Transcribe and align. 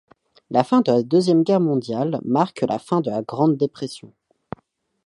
La 0.49 0.63
fin 0.63 0.81
de 0.81 0.91
la 0.91 1.03
deuxième 1.03 1.43
guerre 1.43 1.59
mondiale 1.59 2.19
marque 2.25 2.61
la 2.67 2.79
fin 2.79 3.01
de 3.01 3.11
la 3.11 3.21
grande 3.21 3.55
dépression. 3.57 4.11